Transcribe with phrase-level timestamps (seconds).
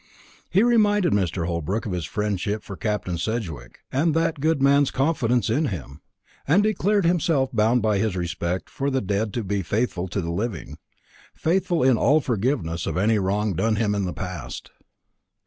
[0.49, 1.45] He reminded Mr.
[1.45, 6.01] Holbrook of his friendship for Captain Sedgewick, and that good man's confidence in him,
[6.47, 10.31] and declared himself bound by his respect for the dead to be faithful to the
[10.31, 10.79] living
[11.35, 14.71] faithful in all forgiveness of any wrong done him in the past.